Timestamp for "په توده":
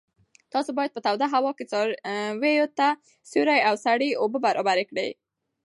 0.95-1.27